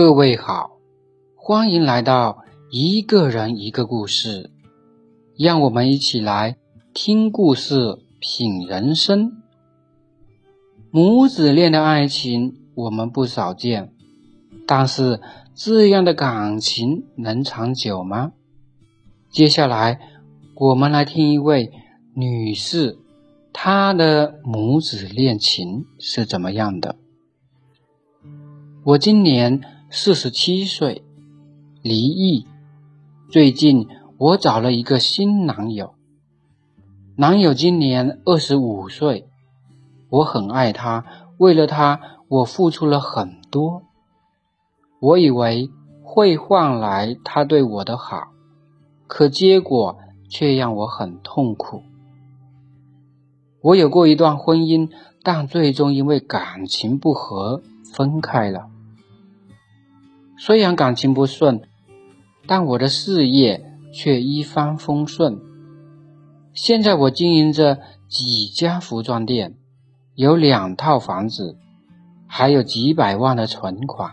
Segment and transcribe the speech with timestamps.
[0.00, 0.78] 各位好，
[1.34, 4.52] 欢迎来到一个人一个故事，
[5.36, 6.56] 让我们一起来
[6.94, 9.42] 听故事、品人生。
[10.92, 13.92] 母子恋的爱情我们不少见，
[14.68, 15.20] 但是
[15.56, 18.30] 这样的感情能长久吗？
[19.32, 19.98] 接下来
[20.54, 21.72] 我们来听一位
[22.14, 22.96] 女士，
[23.52, 26.94] 她的母子恋情是怎么样的。
[28.84, 31.02] 我今年四十七岁，
[31.80, 32.46] 离异。
[33.30, 33.88] 最近
[34.18, 35.94] 我找了一个新男友，
[37.16, 39.30] 男友今年二十五岁。
[40.10, 41.06] 我很爱他，
[41.38, 43.82] 为了他，我付出了很多。
[45.00, 45.70] 我以为
[46.02, 48.28] 会换来他对我的好，
[49.06, 49.96] 可结果
[50.28, 51.82] 却让我很痛苦。
[53.62, 54.90] 我有过一段婚姻，
[55.22, 57.62] 但最终因为感情不和
[57.94, 58.68] 分开了。
[60.38, 61.62] 虽然感情不顺，
[62.46, 65.40] 但我的事业却一帆风顺。
[66.52, 69.56] 现在我经营着几家服装店，
[70.14, 71.56] 有两套房子，
[72.26, 74.12] 还有几百万的存款。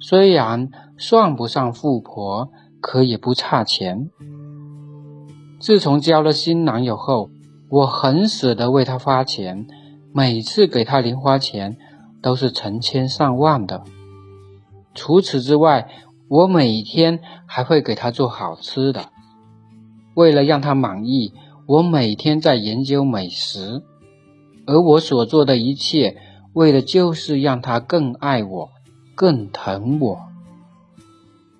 [0.00, 2.50] 虽然算不上富婆，
[2.80, 4.10] 可也不差钱。
[5.58, 7.30] 自从交了新男友后，
[7.70, 9.66] 我很舍得为他花钱，
[10.12, 11.76] 每次给他零花钱
[12.22, 13.84] 都是成千上万的。
[14.96, 15.88] 除此之外，
[16.28, 19.10] 我每天还会给他做好吃的。
[20.14, 21.32] 为了让他满意，
[21.68, 23.82] 我每天在研究美食，
[24.66, 26.16] 而我所做的一切，
[26.54, 28.70] 为的就是让他更爱我，
[29.14, 30.18] 更疼我。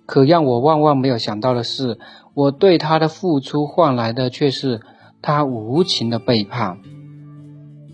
[0.07, 1.99] 可让我万万没有想到的是，
[2.35, 4.81] 我对他的付出换来的却是
[5.21, 6.79] 他无情的背叛。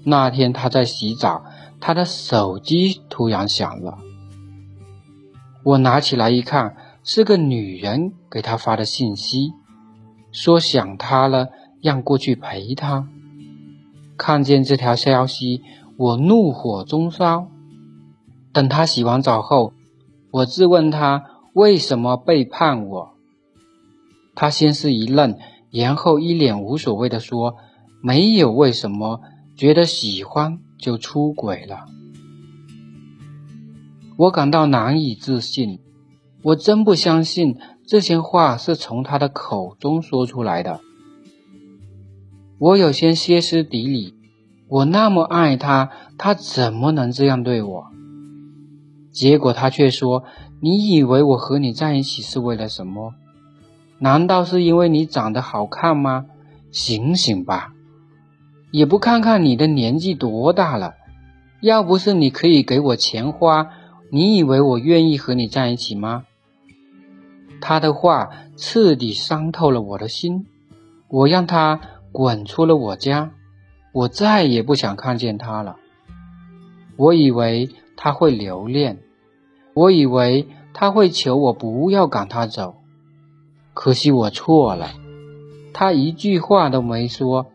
[0.04, 1.42] 那天他在洗澡，
[1.80, 3.98] 他的手机突然响了。
[5.64, 9.52] 我拿起来一看，是个女人给他发的信息，
[10.32, 11.50] 说想他了，
[11.80, 13.06] 让过去陪他。
[14.16, 15.62] 看见这条消息，
[15.96, 17.46] 我怒火中烧。
[18.52, 19.72] 等他洗完澡后，
[20.30, 21.24] 我质问他
[21.54, 23.14] 为什么背叛我。
[24.34, 25.38] 他先是一愣，
[25.70, 27.56] 然后一脸无所谓的说
[28.02, 29.20] ：“没有为什么，
[29.56, 31.86] 觉得喜欢就出轨了。”
[34.16, 35.80] 我感到难以置信，
[36.42, 40.80] 我真不相信这些话是从他的口中说出来的。
[42.58, 44.14] 我有些歇斯底里，
[44.68, 47.86] 我那么爱他，他怎么能这样对我？
[49.10, 50.24] 结果他却说
[50.60, 53.14] ：“你以为我和你在一起是为了什么？
[53.98, 56.26] 难道是因为你长得好看吗？
[56.70, 57.72] 醒醒吧，
[58.70, 60.94] 也不看看你的年纪多大了。
[61.60, 63.70] 要不是你可以给我钱花。”
[64.14, 66.26] 你以为我愿意和你在一起吗？
[67.62, 68.28] 他的话
[68.58, 70.44] 彻底伤透了我的心，
[71.08, 71.80] 我让他
[72.12, 73.30] 滚出了我家，
[73.94, 75.76] 我再也不想看见他了。
[76.98, 78.98] 我以为他会留恋，
[79.72, 82.74] 我以为他会求我不要赶他走，
[83.72, 84.90] 可惜我错了。
[85.72, 87.46] 他一句话都没说，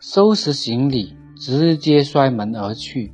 [0.00, 3.12] 收拾行李，直接摔门而去。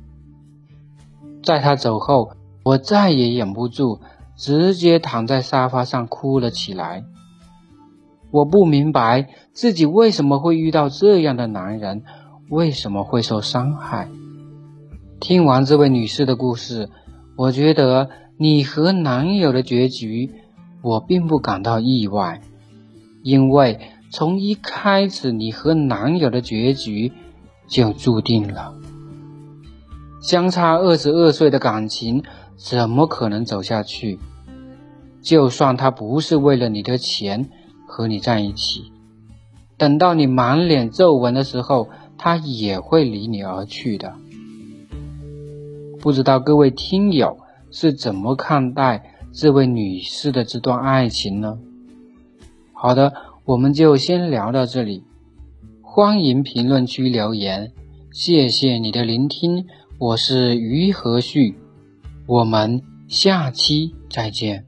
[1.43, 2.31] 在他走后。
[2.65, 3.99] 我再也忍不住，
[4.35, 7.03] 直接躺在沙发上哭了起来。
[8.31, 12.01] 我不明白自己为什么会遇到这样的男人，
[12.49, 14.09] 为什么会受伤害。
[15.19, 16.89] 听完这位女士的故事，
[17.37, 20.31] 我觉得你和男友的结局，
[20.81, 22.41] 我并不感到意外，
[23.21, 27.13] 因为从一开始你和男友的结局
[27.67, 28.73] 就注定了。
[30.19, 32.23] 相差二十二岁的感情。
[32.55, 34.19] 怎么可能走下去？
[35.21, 37.49] 就算他不是为了你的钱
[37.87, 38.91] 和你在一起，
[39.75, 44.13] 等到你满脸皱纹的时候，他也会离你而去的。
[45.99, 47.39] 不知道各位听友
[47.71, 51.57] 是怎么看待这位女士的这段爱情呢？
[52.71, 53.13] 好的，
[53.45, 55.03] 我们就先聊到这里。
[55.81, 57.71] 欢迎评论区留言，
[58.11, 59.65] 谢谢你的聆听，
[59.97, 61.55] 我是于和旭。
[62.27, 64.65] 我们下期再见。